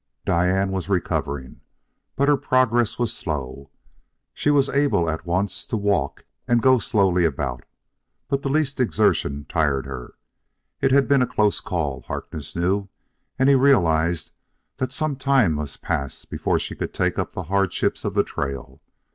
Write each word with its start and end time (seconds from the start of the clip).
Diane 0.25 0.71
was 0.71 0.89
recovering, 0.89 1.61
but 2.15 2.27
her 2.27 2.35
progress 2.35 2.97
was 2.97 3.13
slow. 3.15 3.69
She 4.33 4.49
was 4.49 4.67
able 4.67 5.07
at 5.07 5.27
once 5.27 5.63
to 5.67 5.77
walk 5.77 6.25
and 6.47 6.59
go 6.59 6.79
slowly 6.79 7.23
about, 7.23 7.65
but 8.27 8.41
the 8.41 8.49
least 8.49 8.79
exertion 8.79 9.45
tired 9.47 9.85
her. 9.85 10.15
It 10.81 10.91
had 10.91 11.07
been 11.07 11.21
a 11.21 11.27
close 11.27 11.59
call, 11.61 12.01
Harkness 12.01 12.55
knew, 12.55 12.89
and 13.37 13.47
he 13.47 13.53
realized 13.53 14.31
that 14.77 14.91
some 14.91 15.17
time 15.17 15.53
must 15.53 15.83
pass 15.83 16.25
before 16.25 16.57
she 16.57 16.75
could 16.75 16.95
take 16.95 17.19
up 17.19 17.33
the 17.33 17.43
hardships 17.43 18.03
of 18.03 18.15
the 18.15 18.23
trail. 18.23 18.81